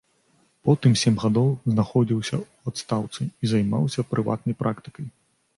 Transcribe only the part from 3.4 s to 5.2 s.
і займаўся прыватнай практыкай.